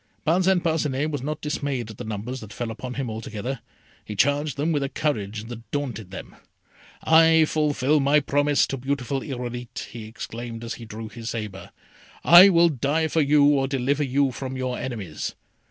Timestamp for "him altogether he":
2.95-4.15